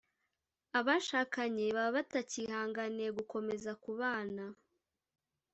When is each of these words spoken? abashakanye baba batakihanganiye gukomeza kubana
abashakanye 0.79 1.65
baba 1.77 1.91
batakihanganiye 1.95 3.09
gukomeza 3.17 3.71
kubana 3.83 4.43